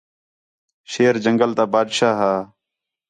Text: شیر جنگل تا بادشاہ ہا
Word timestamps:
شیر 0.91 1.15
جنگل 1.23 1.51
تا 1.57 1.63
بادشاہ 1.73 2.13
ہا 2.19 2.33